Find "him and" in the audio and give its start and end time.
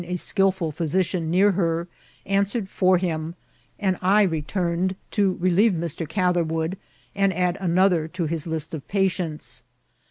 2.97-3.99